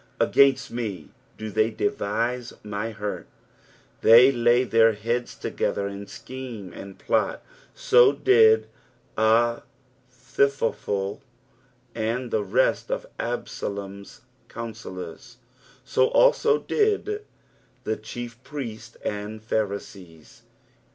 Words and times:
"Againut 0.19 0.71
■M 0.71 1.09
do 1.37 1.51
they 1.51 1.69
devite 1.69 2.53
my 2.63 2.89
hurt." 2.89 3.27
They 4.01 4.31
lay 4.31 4.63
their 4.63 4.91
lieads 4.93 5.39
together, 5.39 5.85
and 5.85 6.09
scheme 6.09 6.73
aud 6.75 6.97
plot. 6.97 7.43
80 7.77 7.83
did 8.23 8.67
Ahitliophel 9.15 11.19
and 11.93 12.31
the 12.31 12.43
rest 12.43 12.89
of 12.89 13.05
Absalom's 13.19 14.21
counsellors, 14.49 15.37
so 15.85 16.07
also 16.07 16.57
did 16.57 17.23
the 17.83 17.95
chief 17.95 18.41
priests 18.43 18.95
and 19.05 19.39
Pharisees. 19.39 20.41